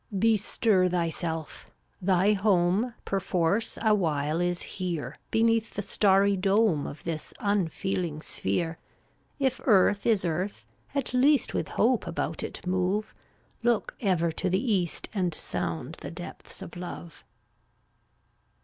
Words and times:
324 0.09 0.31
Bestir 0.33 0.89
thyself; 0.89 1.69
thy 2.01 2.33
home, 2.33 2.95
Perforce, 3.05 3.77
awhile 3.83 4.41
is 4.41 4.63
here, 4.63 5.19
Beneath 5.29 5.75
the 5.75 5.83
starry 5.83 6.35
dome 6.35 6.87
Of 6.87 7.03
this 7.03 7.35
unfeeling 7.39 8.19
sphere; 8.19 8.79
If 9.37 9.61
earth 9.65 10.07
is 10.07 10.25
earth, 10.25 10.65
at 10.95 11.13
least 11.13 11.53
With 11.53 11.67
hope 11.77 12.07
about 12.07 12.41
it 12.41 12.65
move; 12.65 13.13
Look 13.61 13.93
ever 14.01 14.31
to 14.31 14.49
the 14.49 14.73
east 14.73 15.07
And 15.13 15.35
sound 15.35 15.97
the 16.01 16.09
depths 16.09 16.63
of 16.63 16.75
love. 16.75 17.23